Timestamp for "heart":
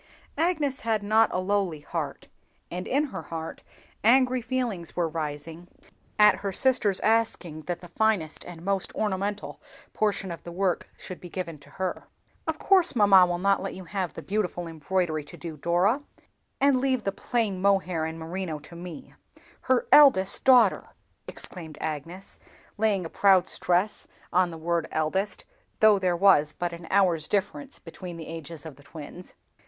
1.81-2.27, 3.21-3.61